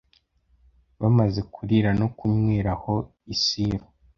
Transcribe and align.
bamaze 1.01 1.39
kurira 1.53 1.89
no 1.99 2.07
kunywera 2.17 2.71
aho 2.77 2.95
i 3.33 3.35
silo 3.43 3.85